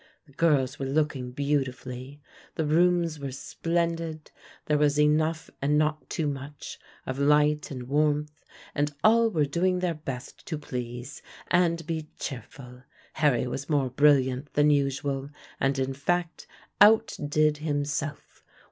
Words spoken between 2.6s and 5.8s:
rooms were splendid; there was enough and